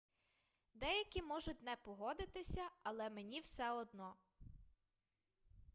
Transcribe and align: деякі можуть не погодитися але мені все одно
деякі 0.73 1.21
можуть 1.23 1.61
не 1.61 1.75
погодитися 1.75 2.69
але 2.83 3.09
мені 3.09 3.39
все 3.39 3.71
одно 3.71 4.15